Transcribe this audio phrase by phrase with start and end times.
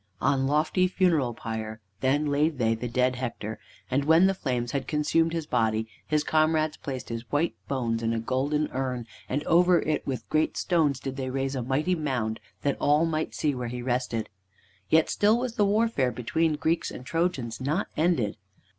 [0.19, 3.59] On lofty funeral pyre then laid they the dead Hector,
[3.91, 8.11] and when the flames had consumed his body his comrades placed his white bones in
[8.11, 12.39] a golden urn, and over it with great stones did they raise a mighty mound
[12.63, 14.27] that all might see where he rested.
[14.89, 18.37] Yet still was the warfare between Greeks and Trojans not ended.